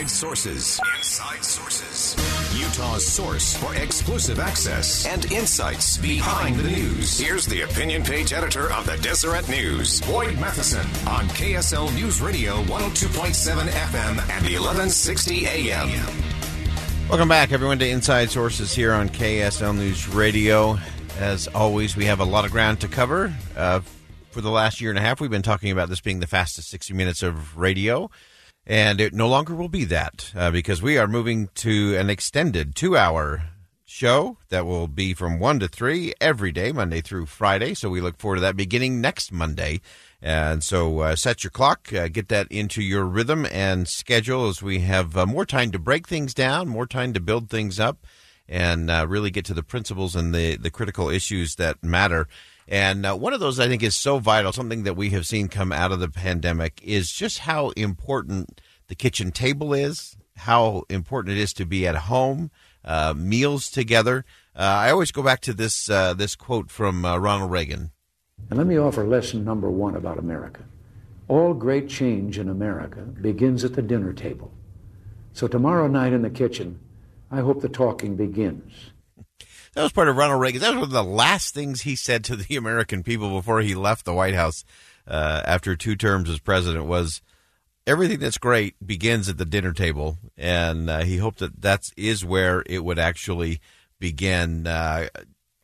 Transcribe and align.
Inside 0.00 0.16
Sources. 0.16 0.80
Inside 0.96 1.44
Sources. 1.44 2.58
Utah's 2.58 3.06
source 3.06 3.54
for 3.58 3.74
exclusive 3.74 4.40
access 4.40 5.04
and 5.04 5.30
insights 5.30 5.98
behind 5.98 6.56
the 6.56 6.62
news. 6.62 7.18
Here's 7.18 7.44
the 7.44 7.60
opinion 7.62 8.02
page 8.02 8.32
editor 8.32 8.72
of 8.72 8.86
the 8.86 8.96
Deseret 8.96 9.46
News, 9.50 10.00
Boyd 10.00 10.40
Matheson, 10.40 10.86
on 11.06 11.28
KSL 11.28 11.94
News 11.94 12.22
Radio 12.22 12.62
102.7 12.62 13.66
FM 13.68 14.10
and 14.30 14.44
1160 14.46 15.46
AM. 15.46 15.90
Welcome 17.10 17.28
back, 17.28 17.52
everyone, 17.52 17.78
to 17.80 17.86
Inside 17.86 18.30
Sources 18.30 18.74
here 18.74 18.94
on 18.94 19.10
KSL 19.10 19.76
News 19.76 20.08
Radio. 20.08 20.78
As 21.18 21.46
always, 21.48 21.94
we 21.94 22.06
have 22.06 22.20
a 22.20 22.24
lot 22.24 22.46
of 22.46 22.52
ground 22.52 22.80
to 22.80 22.88
cover. 22.88 23.34
Uh, 23.54 23.80
for 24.30 24.40
the 24.40 24.50
last 24.50 24.80
year 24.80 24.88
and 24.88 24.98
a 24.98 25.02
half, 25.02 25.20
we've 25.20 25.30
been 25.30 25.42
talking 25.42 25.70
about 25.70 25.90
this 25.90 26.00
being 26.00 26.20
the 26.20 26.26
fastest 26.26 26.70
60 26.70 26.94
minutes 26.94 27.22
of 27.22 27.58
radio. 27.58 28.10
And 28.66 29.00
it 29.00 29.14
no 29.14 29.28
longer 29.28 29.54
will 29.54 29.68
be 29.68 29.84
that 29.86 30.32
uh, 30.36 30.50
because 30.50 30.82
we 30.82 30.98
are 30.98 31.08
moving 31.08 31.48
to 31.56 31.96
an 31.96 32.10
extended 32.10 32.74
two 32.74 32.96
hour 32.96 33.42
show 33.84 34.36
that 34.50 34.64
will 34.64 34.86
be 34.86 35.12
from 35.12 35.40
1 35.40 35.58
to 35.60 35.68
3 35.68 36.14
every 36.20 36.52
day, 36.52 36.70
Monday 36.70 37.00
through 37.00 37.26
Friday. 37.26 37.74
So 37.74 37.90
we 37.90 38.00
look 38.00 38.18
forward 38.18 38.36
to 38.36 38.42
that 38.42 38.56
beginning 38.56 39.00
next 39.00 39.32
Monday. 39.32 39.80
And 40.22 40.62
so 40.62 41.00
uh, 41.00 41.16
set 41.16 41.42
your 41.42 41.50
clock, 41.50 41.92
uh, 41.92 42.08
get 42.08 42.28
that 42.28 42.46
into 42.52 42.82
your 42.82 43.04
rhythm 43.04 43.46
and 43.50 43.88
schedule 43.88 44.48
as 44.48 44.62
we 44.62 44.80
have 44.80 45.16
uh, 45.16 45.26
more 45.26 45.44
time 45.44 45.72
to 45.72 45.78
break 45.78 46.06
things 46.06 46.34
down, 46.34 46.68
more 46.68 46.86
time 46.86 47.12
to 47.14 47.20
build 47.20 47.50
things 47.50 47.80
up, 47.80 48.06
and 48.48 48.90
uh, 48.90 49.06
really 49.08 49.30
get 49.30 49.44
to 49.46 49.54
the 49.54 49.62
principles 49.62 50.14
and 50.14 50.34
the, 50.34 50.56
the 50.56 50.70
critical 50.70 51.08
issues 51.08 51.56
that 51.56 51.82
matter. 51.82 52.28
And 52.70 53.04
uh, 53.04 53.16
one 53.16 53.32
of 53.32 53.40
those 53.40 53.58
I 53.58 53.66
think 53.66 53.82
is 53.82 53.96
so 53.96 54.20
vital, 54.20 54.52
something 54.52 54.84
that 54.84 54.96
we 54.96 55.10
have 55.10 55.26
seen 55.26 55.48
come 55.48 55.72
out 55.72 55.90
of 55.90 55.98
the 55.98 56.08
pandemic, 56.08 56.80
is 56.84 57.10
just 57.10 57.40
how 57.40 57.70
important 57.70 58.60
the 58.86 58.94
kitchen 58.94 59.32
table 59.32 59.74
is, 59.74 60.16
how 60.36 60.84
important 60.88 61.36
it 61.36 61.40
is 61.40 61.52
to 61.54 61.64
be 61.66 61.84
at 61.84 61.96
home, 61.96 62.52
uh, 62.84 63.12
meals 63.16 63.70
together. 63.70 64.24
Uh, 64.54 64.60
I 64.62 64.90
always 64.92 65.10
go 65.10 65.22
back 65.22 65.40
to 65.42 65.52
this 65.52 65.90
uh, 65.90 66.14
this 66.14 66.36
quote 66.36 66.70
from 66.70 67.04
uh, 67.04 67.18
Ronald 67.18 67.50
Reagan. 67.50 67.90
And 68.48 68.56
let 68.56 68.68
me 68.68 68.78
offer 68.78 69.04
lesson 69.04 69.44
number 69.44 69.68
one 69.68 69.96
about 69.96 70.18
America. 70.18 70.64
All 71.26 71.54
great 71.54 71.88
change 71.88 72.38
in 72.38 72.48
America 72.48 73.00
begins 73.00 73.64
at 73.64 73.74
the 73.74 73.82
dinner 73.82 74.12
table. 74.12 74.52
So 75.32 75.48
tomorrow 75.48 75.88
night 75.88 76.12
in 76.12 76.22
the 76.22 76.30
kitchen, 76.30 76.78
I 77.30 77.40
hope 77.40 77.62
the 77.62 77.68
talking 77.68 78.16
begins. 78.16 78.90
That 79.74 79.82
was 79.82 79.92
part 79.92 80.08
of 80.08 80.16
Ronald 80.16 80.40
Reagan. 80.40 80.60
That 80.60 80.70
was 80.70 80.76
one 80.76 80.84
of 80.84 80.90
the 80.90 81.04
last 81.04 81.54
things 81.54 81.82
he 81.82 81.94
said 81.94 82.24
to 82.24 82.36
the 82.36 82.56
American 82.56 83.02
people 83.02 83.30
before 83.30 83.60
he 83.60 83.74
left 83.74 84.04
the 84.04 84.14
White 84.14 84.34
House 84.34 84.64
uh, 85.06 85.42
after 85.44 85.76
two 85.76 85.96
terms 85.96 86.28
as 86.28 86.40
president 86.40 86.86
was 86.86 87.22
everything 87.86 88.18
that's 88.18 88.38
great 88.38 88.74
begins 88.84 89.28
at 89.28 89.38
the 89.38 89.44
dinner 89.44 89.72
table, 89.72 90.18
and 90.36 90.90
uh, 90.90 91.00
he 91.00 91.18
hoped 91.18 91.38
that 91.38 91.60
that 91.62 91.82
is 91.96 92.24
where 92.24 92.62
it 92.66 92.84
would 92.84 92.98
actually 92.98 93.60
begin. 93.98 94.66
Uh, 94.66 95.08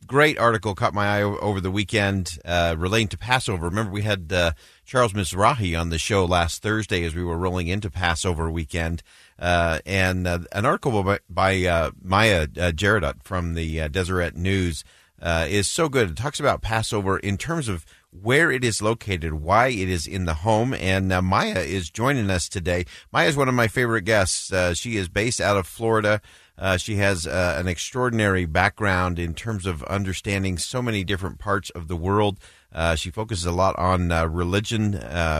great 0.07 0.39
article 0.39 0.73
caught 0.73 0.93
my 0.93 1.19
eye 1.19 1.21
over 1.21 1.59
the 1.59 1.69
weekend 1.69 2.39
uh, 2.45 2.75
relating 2.77 3.09
to 3.09 3.17
Passover. 3.17 3.65
Remember, 3.65 3.91
we 3.91 4.03
had 4.03 4.31
uh, 4.31 4.51
Charles 4.85 5.13
Mizrahi 5.13 5.79
on 5.79 5.89
the 5.89 5.97
show 5.97 6.25
last 6.25 6.63
Thursday 6.63 7.03
as 7.03 7.13
we 7.13 7.23
were 7.23 7.37
rolling 7.37 7.67
into 7.67 7.91
Passover 7.91 8.49
weekend. 8.49 9.03
Uh, 9.37 9.79
and 9.85 10.25
uh, 10.25 10.39
an 10.53 10.65
article 10.65 11.03
by, 11.03 11.19
by 11.29 11.63
uh, 11.65 11.91
Maya 12.01 12.43
uh, 12.43 12.71
Jaradat 12.71 13.21
from 13.23 13.53
the 13.53 13.81
uh, 13.81 13.87
Deseret 13.89 14.35
News 14.35 14.83
is 15.21 15.67
so 15.67 15.89
good. 15.89 16.11
It 16.11 16.17
talks 16.17 16.39
about 16.39 16.61
Passover 16.61 17.19
in 17.19 17.37
terms 17.37 17.67
of 17.67 17.85
where 18.11 18.49
it 18.49 18.63
is 18.63 18.81
located, 18.81 19.33
why 19.33 19.67
it 19.67 19.89
is 19.89 20.07
in 20.07 20.25
the 20.25 20.35
home. 20.35 20.73
And 20.73 21.09
Maya 21.23 21.59
is 21.59 21.89
joining 21.89 22.29
us 22.29 22.47
today. 22.47 22.85
Maya 23.11 23.27
is 23.27 23.35
one 23.35 23.49
of 23.49 23.55
my 23.55 23.67
favorite 23.67 24.05
guests. 24.05 24.51
She 24.79 24.95
is 24.95 25.09
based 25.09 25.41
out 25.41 25.57
of 25.57 25.67
Florida. 25.67 26.21
Uh, 26.57 26.77
she 26.77 26.95
has 26.95 27.27
uh, 27.27 27.55
an 27.59 27.67
extraordinary 27.67 28.45
background 28.45 29.19
in 29.19 29.33
terms 29.33 29.65
of 29.65 29.83
understanding 29.83 30.57
so 30.57 30.81
many 30.81 31.03
different 31.03 31.39
parts 31.39 31.69
of 31.71 31.87
the 31.87 31.95
world. 31.95 32.39
Uh, 32.73 32.95
she 32.95 33.11
focuses 33.11 33.45
a 33.45 33.51
lot 33.51 33.77
on 33.77 34.11
uh, 34.11 34.25
religion 34.25 34.99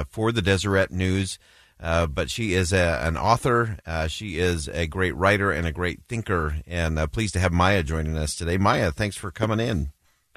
for 0.09 0.31
the 0.31 0.41
Deseret 0.41 0.91
News. 0.91 1.39
Uh, 1.79 2.07
but 2.07 2.29
she 2.29 2.53
is 2.53 2.73
a, 2.73 2.99
an 3.03 3.17
author. 3.17 3.77
Uh, 3.85 4.07
she 4.07 4.39
is 4.39 4.67
a 4.69 4.87
great 4.87 5.15
writer 5.15 5.51
and 5.51 5.67
a 5.67 5.71
great 5.71 6.01
thinker. 6.07 6.57
And 6.65 6.97
uh, 6.97 7.07
pleased 7.07 7.33
to 7.33 7.39
have 7.39 7.53
Maya 7.53 7.83
joining 7.83 8.17
us 8.17 8.35
today. 8.35 8.57
Maya, 8.57 8.91
thanks 8.91 9.15
for 9.15 9.31
coming 9.31 9.59
in. 9.59 9.91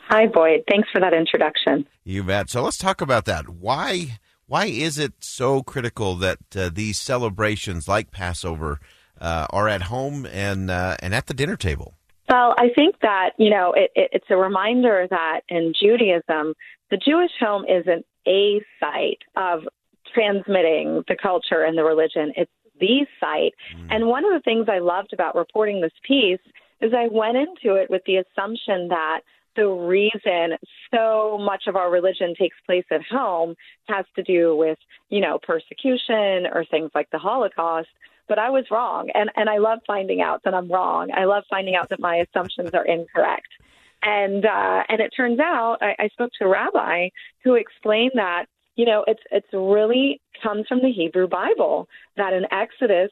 Hi, 0.08 0.26
Boyd. 0.26 0.64
Thanks 0.68 0.88
for 0.92 1.00
that 1.00 1.14
introduction. 1.14 1.86
You 2.04 2.24
bet. 2.24 2.50
So 2.50 2.62
let's 2.62 2.76
talk 2.76 3.00
about 3.00 3.24
that. 3.26 3.48
Why 3.48 4.18
why 4.46 4.66
is 4.66 4.98
it 4.98 5.12
so 5.20 5.62
critical 5.62 6.16
that 6.16 6.38
uh, 6.56 6.70
these 6.72 6.98
celebrations 6.98 7.86
like 7.86 8.10
Passover 8.10 8.80
uh, 9.20 9.46
are 9.50 9.68
at 9.68 9.82
home 9.82 10.26
and 10.26 10.70
and 10.70 11.14
at 11.14 11.26
the 11.26 11.34
dinner 11.34 11.56
table? 11.56 11.94
Well, 12.28 12.54
I 12.58 12.68
think 12.74 12.96
that 13.02 13.30
you 13.38 13.50
know 13.50 13.72
it, 13.72 13.90
it, 13.94 14.10
it's 14.12 14.30
a 14.30 14.36
reminder 14.36 15.06
that 15.10 15.40
in 15.48 15.72
Judaism, 15.80 16.54
the 16.90 16.96
Jewish 16.96 17.32
home 17.40 17.64
isn't 17.64 18.06
a 18.26 18.60
site 18.78 19.22
of 19.36 19.62
transmitting 20.14 21.04
the 21.08 21.16
culture 21.20 21.62
and 21.62 21.76
the 21.76 21.84
religion. 21.84 22.32
It's 22.36 22.50
the 22.80 23.06
site. 23.20 23.54
Mm. 23.76 23.88
And 23.90 24.06
one 24.06 24.24
of 24.24 24.32
the 24.32 24.40
things 24.40 24.66
I 24.68 24.78
loved 24.78 25.12
about 25.12 25.34
reporting 25.34 25.80
this 25.80 25.92
piece 26.06 26.40
is 26.80 26.92
I 26.96 27.08
went 27.10 27.36
into 27.36 27.76
it 27.76 27.90
with 27.90 28.02
the 28.06 28.16
assumption 28.16 28.88
that 28.88 29.20
the 29.56 29.66
reason 29.66 30.56
so 30.94 31.36
much 31.38 31.64
of 31.66 31.76
our 31.76 31.90
religion 31.90 32.34
takes 32.38 32.56
place 32.64 32.84
at 32.90 33.02
home 33.02 33.54
has 33.88 34.06
to 34.16 34.22
do 34.22 34.56
with, 34.56 34.78
you 35.08 35.20
know, 35.20 35.38
persecution 35.42 36.46
or 36.52 36.64
things 36.70 36.90
like 36.94 37.10
the 37.10 37.18
Holocaust. 37.18 37.88
But 38.30 38.38
I 38.38 38.48
was 38.48 38.64
wrong. 38.70 39.10
And, 39.12 39.28
and 39.34 39.50
I 39.50 39.58
love 39.58 39.80
finding 39.86 40.22
out 40.22 40.44
that 40.44 40.54
I'm 40.54 40.70
wrong. 40.70 41.10
I 41.12 41.24
love 41.24 41.42
finding 41.50 41.74
out 41.74 41.88
that 41.88 42.00
my 42.00 42.24
assumptions 42.24 42.70
are 42.72 42.86
incorrect. 42.86 43.48
And 44.02 44.46
uh, 44.46 44.84
and 44.88 45.00
it 45.00 45.10
turns 45.14 45.40
out 45.40 45.78
I, 45.82 45.94
I 45.98 46.08
spoke 46.08 46.30
to 46.38 46.46
a 46.46 46.48
rabbi 46.48 47.08
who 47.44 47.54
explained 47.54 48.12
that 48.14 48.46
you 48.76 48.86
know, 48.86 49.04
it's 49.06 49.20
it's 49.30 49.52
really 49.52 50.22
comes 50.42 50.66
from 50.66 50.80
the 50.80 50.90
Hebrew 50.90 51.28
Bible 51.28 51.86
that 52.16 52.32
in 52.32 52.44
Exodus 52.50 53.10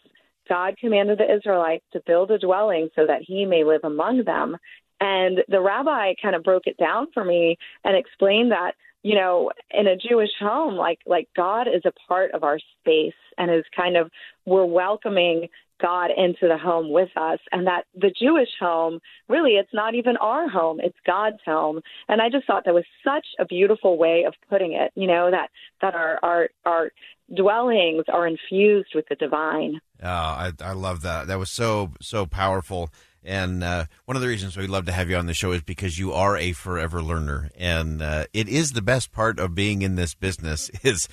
God 0.48 0.78
commanded 0.78 1.18
the 1.18 1.30
Israelites 1.30 1.84
to 1.92 2.00
build 2.06 2.30
a 2.30 2.38
dwelling 2.38 2.88
so 2.96 3.06
that 3.06 3.20
he 3.26 3.44
may 3.44 3.64
live 3.64 3.82
among 3.84 4.24
them. 4.24 4.56
And 5.00 5.40
the 5.48 5.60
rabbi 5.60 6.14
kind 6.22 6.34
of 6.34 6.42
broke 6.42 6.66
it 6.66 6.78
down 6.78 7.08
for 7.12 7.24
me 7.24 7.58
and 7.84 7.96
explained 7.96 8.52
that, 8.52 8.76
you 9.08 9.14
know, 9.14 9.50
in 9.70 9.86
a 9.86 9.96
Jewish 9.96 10.32
home, 10.38 10.74
like 10.74 10.98
like 11.06 11.30
God 11.34 11.66
is 11.66 11.80
a 11.86 11.92
part 12.06 12.32
of 12.32 12.44
our 12.44 12.58
space 12.78 13.14
and 13.38 13.50
is 13.50 13.64
kind 13.74 13.96
of 13.96 14.10
we're 14.44 14.66
welcoming 14.66 15.48
God 15.80 16.10
into 16.14 16.46
the 16.46 16.58
home 16.58 16.92
with 16.92 17.08
us, 17.16 17.38
and 17.50 17.66
that 17.66 17.84
the 17.94 18.12
Jewish 18.20 18.50
home 18.60 19.00
really 19.26 19.52
it's 19.52 19.72
not 19.72 19.94
even 19.94 20.18
our 20.18 20.46
home; 20.46 20.78
it's 20.82 20.98
God's 21.06 21.38
home. 21.46 21.80
And 22.06 22.20
I 22.20 22.28
just 22.28 22.46
thought 22.46 22.66
that 22.66 22.74
was 22.74 22.84
such 23.02 23.24
a 23.38 23.46
beautiful 23.46 23.96
way 23.96 24.24
of 24.26 24.34
putting 24.50 24.74
it. 24.74 24.92
You 24.94 25.06
know 25.06 25.30
that 25.30 25.48
that 25.80 25.94
our 25.94 26.18
our 26.22 26.48
our 26.66 26.90
dwellings 27.34 28.04
are 28.12 28.26
infused 28.26 28.90
with 28.94 29.06
the 29.08 29.14
divine. 29.14 29.80
Oh, 30.02 30.06
I, 30.06 30.52
I 30.60 30.72
love 30.72 31.00
that. 31.00 31.28
That 31.28 31.38
was 31.38 31.50
so 31.50 31.92
so 32.02 32.26
powerful. 32.26 32.90
And 33.24 33.62
uh, 33.62 33.86
one 34.04 34.16
of 34.16 34.22
the 34.22 34.28
reasons 34.28 34.56
we 34.56 34.66
love 34.66 34.86
to 34.86 34.92
have 34.92 35.10
you 35.10 35.16
on 35.16 35.26
the 35.26 35.34
show 35.34 35.52
is 35.52 35.62
because 35.62 35.98
you 35.98 36.12
are 36.12 36.36
a 36.36 36.52
forever 36.52 37.02
learner, 37.02 37.50
and 37.58 38.00
uh, 38.00 38.24
it 38.32 38.48
is 38.48 38.72
the 38.72 38.82
best 38.82 39.12
part 39.12 39.38
of 39.38 39.54
being 39.54 39.82
in 39.82 39.96
this 39.96 40.14
business 40.14 40.70
is 40.82 41.08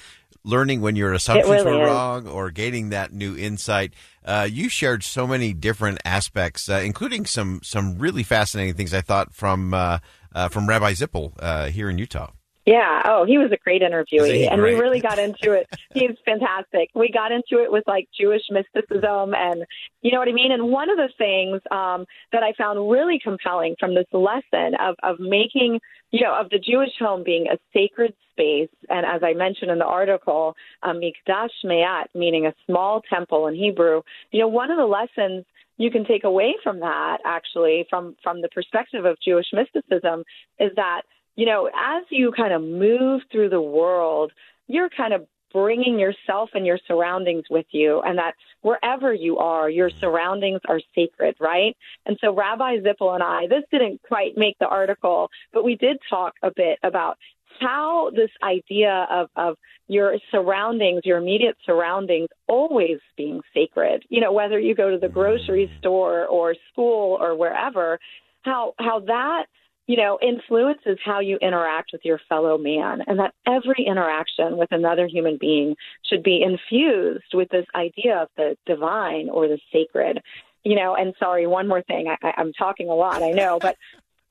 learning 0.45 0.79
when 0.79 0.95
your 0.95 1.11
assumptions 1.11 1.49
really 1.49 1.77
were 1.77 1.83
is. 1.83 1.89
wrong 1.89 2.27
or 2.27 2.51
gaining 2.51 2.89
that 2.89 3.11
new 3.11 3.35
insight. 3.35 3.93
Uh, 4.23 4.47
you 4.49 4.69
shared 4.69 5.03
so 5.03 5.27
many 5.27 5.51
different 5.53 5.99
aspects, 6.05 6.69
uh, 6.69 6.81
including 6.83 7.25
some 7.25 7.59
some 7.63 7.97
really 7.97 8.23
fascinating 8.23 8.75
things 8.75 8.93
I 8.93 9.01
thought 9.01 9.33
from 9.33 9.73
uh, 9.73 9.99
uh 10.33 10.49
from 10.49 10.67
Rabbi 10.67 10.93
Zippel 10.93 11.33
uh, 11.39 11.65
here 11.67 11.89
in 11.89 11.97
Utah. 11.97 12.31
Yeah. 12.65 13.03
Oh, 13.05 13.25
he 13.25 13.37
was 13.37 13.51
a 13.51 13.57
great 13.57 13.83
interviewee, 13.83 14.51
and 14.51 14.59
we 14.61 14.73
really 14.73 14.99
got 14.99 15.19
into 15.19 15.51
it. 15.51 15.67
He's 15.93 16.17
fantastic. 16.25 16.89
We 16.95 17.09
got 17.11 17.31
into 17.31 17.63
it 17.63 17.71
with 17.71 17.83
like 17.85 18.07
Jewish 18.19 18.41
mysticism, 18.49 19.35
and 19.35 19.65
you 20.01 20.11
know 20.11 20.17
what 20.17 20.27
I 20.27 20.33
mean. 20.33 20.51
And 20.51 20.69
one 20.69 20.89
of 20.89 20.97
the 20.97 21.09
things 21.15 21.61
um, 21.69 22.05
that 22.31 22.41
I 22.41 22.53
found 22.57 22.89
really 22.89 23.19
compelling 23.23 23.75
from 23.79 23.93
this 23.93 24.07
lesson 24.11 24.73
of 24.79 24.95
of 25.03 25.19
making, 25.19 25.79
you 26.11 26.21
know, 26.21 26.33
of 26.33 26.49
the 26.49 26.57
Jewish 26.57 26.93
home 26.97 27.23
being 27.23 27.45
a 27.47 27.57
sacred 27.71 28.15
space, 28.31 28.69
and 28.89 29.05
as 29.05 29.21
I 29.23 29.33
mentioned 29.33 29.69
in 29.69 29.77
the 29.77 29.85
article, 29.85 30.55
a 30.81 30.89
mikdash 30.89 31.53
me'at, 31.63 32.09
meaning 32.15 32.47
a 32.47 32.53
small 32.65 33.01
temple 33.07 33.45
in 33.45 33.53
Hebrew. 33.53 34.01
You 34.31 34.39
know, 34.39 34.47
one 34.47 34.71
of 34.71 34.77
the 34.77 34.85
lessons 34.85 35.45
you 35.77 35.91
can 35.91 36.05
take 36.05 36.23
away 36.23 36.55
from 36.63 36.79
that, 36.79 37.19
actually, 37.25 37.85
from 37.91 38.15
from 38.23 38.41
the 38.41 38.49
perspective 38.49 39.05
of 39.05 39.17
Jewish 39.23 39.47
mysticism, 39.53 40.23
is 40.59 40.71
that 40.77 41.03
you 41.35 41.45
know, 41.45 41.67
as 41.67 42.03
you 42.09 42.31
kind 42.31 42.53
of 42.53 42.61
move 42.61 43.21
through 43.31 43.49
the 43.49 43.61
world, 43.61 44.31
you're 44.67 44.89
kind 44.89 45.13
of 45.13 45.27
bringing 45.55 45.97
yourself 45.97 46.49
and 46.53 46.65
your 46.65 46.77
surroundings 46.85 47.45
with 47.49 47.65
you, 47.71 48.01
and 48.01 48.17
that 48.17 48.33
wherever 48.61 49.13
you 49.13 49.37
are, 49.37 49.69
your 49.69 49.89
mm-hmm. 49.89 49.99
surroundings 49.99 50.59
are 50.67 50.81
sacred, 50.93 51.35
right? 51.39 51.77
And 52.05 52.17
so, 52.19 52.35
Rabbi 52.35 52.79
Zippel 52.79 53.13
and 53.13 53.23
I, 53.23 53.47
this 53.47 53.63
didn't 53.71 54.01
quite 54.03 54.37
make 54.37 54.57
the 54.59 54.67
article, 54.67 55.29
but 55.53 55.63
we 55.63 55.75
did 55.75 55.97
talk 56.09 56.33
a 56.43 56.51
bit 56.53 56.77
about 56.83 57.17
how 57.61 58.11
this 58.13 58.31
idea 58.43 59.07
of, 59.09 59.29
of 59.37 59.55
your 59.87 60.17
surroundings, 60.29 61.01
your 61.05 61.19
immediate 61.19 61.55
surroundings, 61.65 62.27
always 62.47 62.97
being 63.15 63.39
sacred, 63.53 64.03
you 64.09 64.19
know, 64.19 64.33
whether 64.33 64.59
you 64.59 64.75
go 64.75 64.91
to 64.91 64.97
the 64.97 65.07
mm-hmm. 65.07 65.13
grocery 65.13 65.71
store 65.79 66.25
or 66.25 66.55
school 66.71 67.17
or 67.21 67.33
wherever, 67.37 67.97
how, 68.43 68.73
how 68.77 68.99
that 68.99 69.45
you 69.87 69.97
know, 69.97 70.17
influences 70.21 70.97
how 71.05 71.19
you 71.19 71.37
interact 71.41 71.91
with 71.91 72.01
your 72.03 72.19
fellow 72.27 72.57
man, 72.57 73.01
and 73.07 73.19
that 73.19 73.33
every 73.45 73.85
interaction 73.85 74.57
with 74.57 74.71
another 74.71 75.07
human 75.07 75.37
being 75.39 75.75
should 76.09 76.23
be 76.23 76.41
infused 76.41 77.33
with 77.33 77.49
this 77.49 77.65
idea 77.75 78.17
of 78.17 78.29
the 78.35 78.57
divine 78.65 79.29
or 79.29 79.47
the 79.47 79.59
sacred. 79.71 80.21
You 80.63 80.75
know, 80.75 80.95
and 80.95 81.13
sorry, 81.19 81.45
one 81.45 81.67
more 81.67 81.83
thing. 81.83 82.07
I, 82.07 82.33
I'm 82.37 82.51
talking 82.53 82.89
a 82.89 82.95
lot, 82.95 83.21
I 83.21 83.31
know, 83.31 83.59
but 83.61 83.75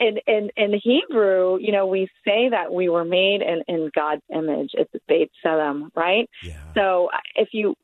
in, 0.01 0.19
in 0.27 0.51
in 0.57 0.81
Hebrew, 0.83 1.59
you 1.61 1.71
know, 1.71 1.87
we 1.87 2.09
say 2.25 2.49
that 2.51 2.73
we 2.73 2.89
were 2.89 3.05
made 3.05 3.43
in, 3.43 3.63
in 3.69 3.91
God's 3.95 4.23
image. 4.35 4.71
It's 4.75 4.91
Beit 5.07 5.31
Tselem, 5.45 5.91
right? 5.95 6.29
Yeah. 6.43 6.55
So 6.75 7.11
if 7.37 7.51
you 7.53 7.77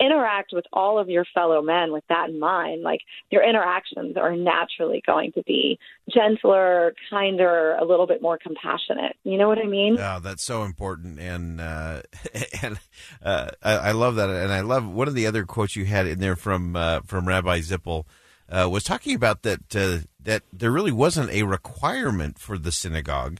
interact 0.00 0.50
with 0.52 0.64
all 0.72 0.98
of 0.98 1.08
your 1.08 1.24
fellow 1.34 1.62
men 1.62 1.92
with 1.92 2.04
that 2.08 2.30
in 2.30 2.38
mind, 2.38 2.82
like 2.82 3.00
your 3.30 3.48
interactions 3.48 4.16
are 4.16 4.34
naturally 4.36 5.02
going 5.06 5.32
to 5.32 5.42
be 5.44 5.78
gentler, 6.12 6.94
kinder, 7.10 7.76
a 7.80 7.84
little 7.84 8.06
bit 8.06 8.20
more 8.20 8.38
compassionate. 8.38 9.16
You 9.24 9.38
know 9.38 9.48
what 9.48 9.58
I 9.58 9.66
mean? 9.66 9.96
Oh, 9.98 10.20
that's 10.20 10.44
so 10.44 10.64
important, 10.64 11.18
and 11.20 11.60
uh, 11.60 12.02
and 12.62 12.78
uh, 13.22 13.50
I, 13.62 13.72
I 13.72 13.92
love 13.92 14.16
that, 14.16 14.30
and 14.30 14.52
I 14.52 14.60
love 14.60 14.86
one 14.86 15.08
of 15.08 15.14
the 15.14 15.26
other 15.26 15.44
quotes 15.44 15.76
you 15.76 15.84
had 15.84 16.06
in 16.06 16.18
there 16.18 16.36
from 16.36 16.76
uh, 16.76 17.00
from 17.06 17.28
Rabbi 17.28 17.60
Zippel 17.60 18.04
uh, 18.48 18.68
was 18.70 18.84
talking 18.84 19.14
about 19.14 19.42
that 19.42 19.74
uh, 19.74 19.98
that 20.20 20.42
there 20.52 20.70
really 20.70 20.92
wasn't 20.92 21.30
a 21.30 21.44
requirement 21.44 22.38
for 22.38 22.58
the 22.58 22.72
synagogue. 22.72 23.38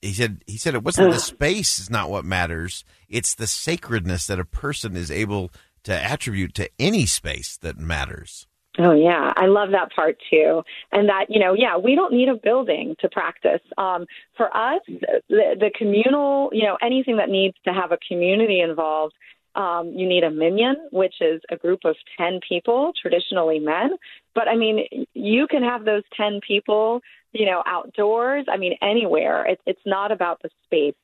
He 0.00 0.12
said 0.12 0.42
he 0.46 0.56
said 0.56 0.74
it 0.74 0.82
wasn't 0.82 1.12
the 1.12 1.20
space 1.20 1.78
is 1.78 1.88
not 1.88 2.10
what 2.10 2.24
matters; 2.24 2.84
it's 3.08 3.34
the 3.34 3.46
sacredness 3.46 4.26
that 4.26 4.40
a 4.40 4.44
person 4.44 4.96
is 4.96 5.10
able 5.10 5.50
to 5.84 5.92
attribute 5.92 6.54
to 6.54 6.70
any 6.78 7.06
space 7.06 7.56
that 7.58 7.78
matters. 7.78 8.46
Oh 8.78 8.92
yeah, 8.92 9.32
I 9.36 9.46
love 9.46 9.70
that 9.72 9.92
part 9.94 10.16
too. 10.30 10.62
And 10.92 11.08
that, 11.10 11.26
you 11.28 11.38
know, 11.38 11.52
yeah, 11.52 11.76
we 11.76 11.94
don't 11.94 12.14
need 12.14 12.28
a 12.28 12.34
building 12.34 12.96
to 13.00 13.08
practice. 13.10 13.60
Um, 13.76 14.06
for 14.36 14.54
us, 14.56 14.80
the, 14.88 15.56
the 15.58 15.70
communal, 15.76 16.48
you 16.52 16.64
know, 16.64 16.78
anything 16.80 17.18
that 17.18 17.28
needs 17.28 17.54
to 17.66 17.72
have 17.72 17.92
a 17.92 17.98
community 18.08 18.60
involved, 18.60 19.14
um, 19.54 19.92
you 19.94 20.08
need 20.08 20.24
a 20.24 20.30
minyan, 20.30 20.76
which 20.90 21.16
is 21.20 21.42
a 21.50 21.56
group 21.56 21.80
of 21.84 21.96
10 22.16 22.40
people, 22.48 22.92
traditionally 23.00 23.58
men. 23.58 23.90
But 24.34 24.48
I 24.48 24.56
mean, 24.56 25.06
you 25.12 25.46
can 25.48 25.62
have 25.62 25.84
those 25.84 26.04
10 26.16 26.40
people, 26.46 27.02
you 27.32 27.44
know, 27.44 27.62
outdoors. 27.66 28.46
I 28.50 28.56
mean, 28.56 28.76
anywhere. 28.80 29.44
It, 29.44 29.60
it's 29.66 29.84
not 29.84 30.12
about 30.12 30.40
the 30.40 30.48
space. 30.64 30.94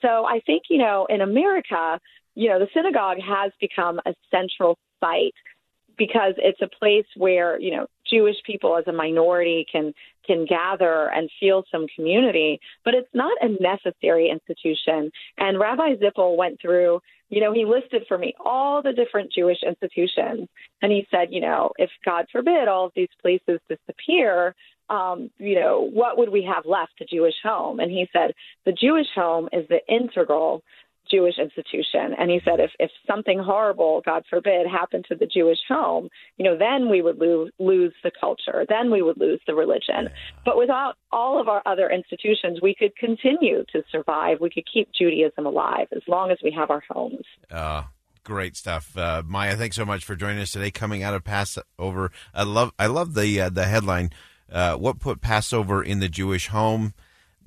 So 0.00 0.24
I 0.26 0.40
think, 0.44 0.64
you 0.68 0.78
know, 0.78 1.06
in 1.08 1.20
America, 1.20 2.00
you 2.34 2.48
know, 2.48 2.58
the 2.58 2.68
synagogue 2.74 3.18
has 3.18 3.52
become 3.60 4.00
a 4.06 4.14
central 4.30 4.78
site 5.00 5.34
because 5.96 6.34
it's 6.38 6.60
a 6.62 6.68
place 6.78 7.06
where, 7.16 7.60
you 7.60 7.70
know, 7.70 7.86
Jewish 8.10 8.36
people 8.46 8.76
as 8.76 8.86
a 8.86 8.92
minority 8.92 9.66
can 9.70 9.92
can 10.26 10.46
gather 10.46 11.10
and 11.10 11.28
feel 11.40 11.64
some 11.72 11.86
community, 11.96 12.60
but 12.84 12.94
it's 12.94 13.08
not 13.12 13.36
a 13.40 13.48
necessary 13.48 14.30
institution. 14.30 15.10
And 15.36 15.58
Rabbi 15.58 15.96
Zippel 15.96 16.36
went 16.36 16.60
through, 16.60 17.00
you 17.28 17.40
know, 17.40 17.52
he 17.52 17.64
listed 17.64 18.04
for 18.06 18.16
me 18.16 18.34
all 18.44 18.82
the 18.82 18.92
different 18.92 19.32
Jewish 19.32 19.58
institutions, 19.66 20.48
and 20.80 20.92
he 20.92 21.06
said, 21.10 21.28
you 21.32 21.40
know, 21.40 21.72
if 21.76 21.90
God 22.04 22.26
forbid 22.30 22.68
all 22.68 22.86
of 22.86 22.92
these 22.94 23.08
places 23.20 23.58
disappear, 23.68 24.54
um, 24.90 25.30
you 25.38 25.56
know, 25.58 25.88
what 25.92 26.18
would 26.18 26.28
we 26.28 26.44
have 26.44 26.66
left? 26.66 26.92
The 26.98 27.06
Jewish 27.06 27.34
home. 27.42 27.80
And 27.80 27.90
he 27.90 28.06
said, 28.12 28.32
the 28.64 28.72
Jewish 28.72 29.06
home 29.14 29.48
is 29.52 29.66
the 29.68 29.80
integral 29.88 30.62
Jewish 31.12 31.38
institution. 31.38 32.14
And 32.18 32.30
he 32.30 32.40
said, 32.44 32.58
if, 32.58 32.70
if 32.78 32.90
something 33.06 33.38
horrible, 33.38 34.02
God 34.04 34.24
forbid, 34.30 34.66
happened 34.66 35.04
to 35.08 35.14
the 35.14 35.26
Jewish 35.26 35.58
home, 35.68 36.08
you 36.38 36.44
know, 36.44 36.56
then 36.56 36.88
we 36.88 37.02
would 37.02 37.18
lose, 37.18 37.52
lose 37.58 37.92
the 38.02 38.10
culture. 38.18 38.64
Then 38.68 38.90
we 38.90 39.02
would 39.02 39.18
lose 39.18 39.40
the 39.46 39.54
religion. 39.54 40.08
But 40.44 40.56
without 40.56 40.94
all 41.10 41.40
of 41.40 41.48
our 41.48 41.62
other 41.66 41.90
institutions, 41.90 42.60
we 42.62 42.74
could 42.74 42.96
continue 42.96 43.64
to 43.72 43.82
survive. 43.90 44.38
We 44.40 44.50
could 44.50 44.66
keep 44.72 44.88
Judaism 44.98 45.46
alive 45.46 45.88
as 45.92 46.02
long 46.08 46.30
as 46.30 46.38
we 46.42 46.50
have 46.52 46.70
our 46.70 46.82
homes. 46.90 47.26
Uh, 47.50 47.84
great 48.24 48.56
stuff, 48.56 48.96
uh, 48.96 49.22
Maya. 49.26 49.56
Thanks 49.56 49.76
so 49.76 49.84
much 49.84 50.04
for 50.04 50.16
joining 50.16 50.40
us 50.40 50.52
today. 50.52 50.70
Coming 50.70 51.02
out 51.02 51.14
of 51.14 51.24
Passover, 51.24 52.10
I 52.34 52.44
love 52.44 52.72
I 52.78 52.86
love 52.86 53.14
the 53.14 53.40
uh, 53.40 53.48
the 53.50 53.64
headline. 53.64 54.10
Uh, 54.50 54.76
what 54.76 54.98
put 54.98 55.20
Passover 55.20 55.82
in 55.82 56.00
the 56.00 56.08
Jewish 56.08 56.48
home? 56.48 56.94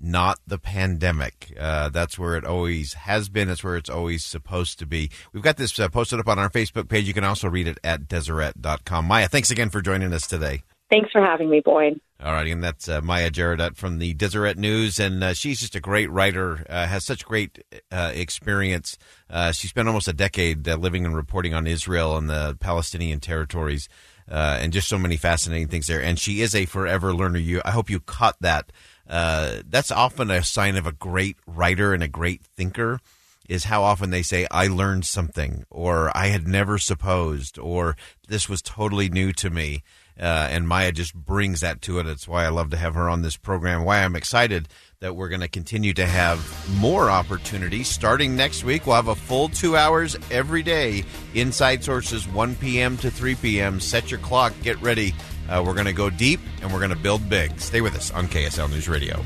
Not 0.01 0.39
the 0.45 0.57
pandemic. 0.57 1.53
Uh, 1.59 1.89
that's 1.89 2.19
where 2.19 2.35
it 2.35 2.45
always 2.45 2.93
has 2.93 3.29
been. 3.29 3.47
That's 3.47 3.63
where 3.63 3.77
it's 3.77 3.89
always 3.89 4.23
supposed 4.23 4.79
to 4.79 4.85
be. 4.85 5.09
We've 5.33 5.43
got 5.43 5.57
this 5.57 5.79
uh, 5.79 5.89
posted 5.89 6.19
up 6.19 6.27
on 6.27 6.39
our 6.39 6.49
Facebook 6.49 6.89
page. 6.89 7.07
You 7.07 7.13
can 7.13 7.23
also 7.23 7.49
read 7.49 7.67
it 7.67 7.79
at 7.83 8.07
Deseret.com. 8.07 9.05
Maya, 9.05 9.27
thanks 9.27 9.51
again 9.51 9.69
for 9.69 9.81
joining 9.81 10.13
us 10.13 10.27
today. 10.27 10.63
Thanks 10.91 11.11
for 11.11 11.21
having 11.21 11.49
me, 11.49 11.61
Boyd. 11.61 11.99
All 12.23 12.31
right, 12.31 12.47
and 12.47 12.63
that's 12.63 12.87
uh, 12.87 13.01
Maya 13.01 13.29
Jaradat 13.29 13.75
from 13.75 13.97
the 13.97 14.13
Deseret 14.13 14.57
News, 14.57 14.99
and 14.99 15.23
uh, 15.23 15.33
she's 15.33 15.59
just 15.59 15.75
a 15.75 15.81
great 15.81 16.09
writer. 16.09 16.65
Uh, 16.69 16.85
has 16.85 17.03
such 17.03 17.25
great 17.25 17.63
uh, 17.91 18.11
experience. 18.13 18.97
Uh, 19.29 19.51
she 19.51 19.67
spent 19.67 19.87
almost 19.87 20.07
a 20.07 20.13
decade 20.13 20.67
uh, 20.67 20.75
living 20.75 21.05
and 21.05 21.15
reporting 21.15 21.53
on 21.53 21.67
Israel 21.67 22.15
and 22.15 22.29
the 22.29 22.55
Palestinian 22.59 23.19
territories, 23.19 23.89
uh, 24.29 24.57
and 24.61 24.71
just 24.71 24.87
so 24.87 24.97
many 24.97 25.17
fascinating 25.17 25.67
things 25.67 25.87
there. 25.87 26.01
And 26.01 26.17
she 26.17 26.41
is 26.41 26.55
a 26.55 26.65
forever 26.65 27.13
learner. 27.13 27.39
You, 27.39 27.61
I 27.65 27.71
hope 27.71 27.89
you 27.89 27.99
caught 27.99 28.37
that. 28.41 28.71
Uh, 29.07 29.61
that's 29.69 29.91
often 29.91 30.31
a 30.31 30.43
sign 30.43 30.75
of 30.75 30.85
a 30.85 30.91
great 30.91 31.37
writer 31.45 31.93
and 31.93 32.03
a 32.03 32.07
great 32.07 32.41
thinker. 32.41 32.99
Is 33.47 33.65
how 33.65 33.83
often 33.83 34.09
they 34.09 34.23
say, 34.23 34.47
I 34.49 34.65
learned 34.65 35.05
something, 35.05 35.65
or 35.69 36.11
I 36.17 36.27
had 36.27 36.47
never 36.47 36.79
supposed, 36.79 37.59
or 37.59 37.95
this 38.27 38.49
was 38.49 38.63
totally 38.63 39.07
new 39.07 39.33
to 39.33 39.51
me. 39.51 39.83
Uh, 40.19 40.47
and 40.49 40.67
Maya 40.67 40.91
just 40.91 41.13
brings 41.13 41.59
that 41.59 41.81
to 41.83 41.99
it. 41.99 42.07
It's 42.07 42.27
why 42.27 42.45
I 42.45 42.49
love 42.49 42.69
to 42.71 42.77
have 42.77 42.95
her 42.95 43.09
on 43.09 43.21
this 43.21 43.35
program. 43.37 43.83
Why 43.83 44.03
I'm 44.03 44.15
excited 44.15 44.67
that 44.99 45.15
we're 45.15 45.29
going 45.29 45.41
to 45.41 45.47
continue 45.49 45.93
to 45.93 46.05
have 46.05 46.39
more 46.79 47.11
opportunities. 47.11 47.89
Starting 47.89 48.35
next 48.35 48.63
week, 48.63 48.87
we'll 48.87 48.95
have 48.95 49.09
a 49.09 49.15
full 49.15 49.49
two 49.49 49.75
hours 49.75 50.15
every 50.31 50.63
day. 50.63 51.03
Inside 51.33 51.83
Sources, 51.83 52.27
1 52.27 52.55
p.m. 52.55 52.97
to 52.97 53.11
3 53.11 53.35
p.m. 53.35 53.79
Set 53.79 54.09
your 54.09 54.21
clock, 54.21 54.53
get 54.63 54.81
ready. 54.81 55.13
Uh, 55.49 55.63
we're 55.65 55.73
going 55.73 55.85
to 55.85 55.93
go 55.93 56.09
deep 56.09 56.39
and 56.61 56.71
we're 56.71 56.79
going 56.79 56.89
to 56.91 56.95
build 56.95 57.29
big. 57.29 57.59
Stay 57.59 57.81
with 57.81 57.95
us 57.95 58.11
on 58.11 58.27
KSL 58.27 58.69
News 58.69 58.87
Radio. 58.89 59.23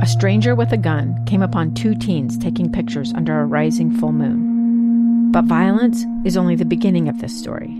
A 0.00 0.06
stranger 0.06 0.54
with 0.54 0.72
a 0.72 0.76
gun 0.76 1.24
came 1.24 1.42
upon 1.42 1.74
two 1.74 1.94
teens 1.94 2.36
taking 2.38 2.70
pictures 2.70 3.12
under 3.14 3.40
a 3.40 3.46
rising 3.46 3.96
full 3.96 4.12
moon. 4.12 5.32
But 5.32 5.46
violence 5.46 6.04
is 6.24 6.36
only 6.36 6.54
the 6.54 6.64
beginning 6.64 7.08
of 7.08 7.20
this 7.20 7.36
story. 7.36 7.74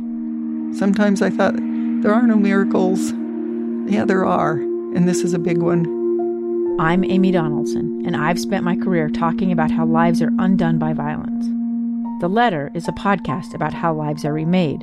Sometimes 0.76 1.22
I 1.22 1.30
thought, 1.30 1.54
there 1.56 2.12
are 2.12 2.26
no 2.26 2.36
miracles. 2.36 3.12
Yeah, 3.90 4.04
there 4.04 4.24
are, 4.24 4.54
and 4.54 5.08
this 5.08 5.22
is 5.22 5.34
a 5.34 5.38
big 5.38 5.58
one. 5.58 5.86
I'm 6.78 7.04
Amy 7.04 7.30
Donaldson, 7.30 8.02
and 8.04 8.16
I've 8.16 8.38
spent 8.38 8.64
my 8.64 8.76
career 8.76 9.08
talking 9.08 9.52
about 9.52 9.70
how 9.70 9.86
lives 9.86 10.20
are 10.20 10.32
undone 10.38 10.78
by 10.78 10.92
violence. 10.92 11.46
The 12.20 12.28
Letter 12.28 12.70
is 12.74 12.88
a 12.88 12.92
podcast 12.92 13.54
about 13.54 13.72
how 13.72 13.94
lives 13.94 14.24
are 14.24 14.32
remade. 14.32 14.82